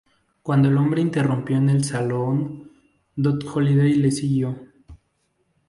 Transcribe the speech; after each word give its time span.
Cuando 0.41 0.67
el 0.67 0.77
hombre 0.79 1.03
irrumpió 1.03 1.57
en 1.57 1.69
el 1.69 1.83
saloon, 1.83 2.71
Doc 3.15 3.43
Holliday 3.55 3.93
le 3.93 4.09
siguió. 4.09 4.57